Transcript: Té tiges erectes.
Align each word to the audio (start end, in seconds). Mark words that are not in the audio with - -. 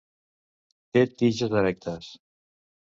Té 0.97 1.05
tiges 1.21 1.55
erectes. 1.63 2.13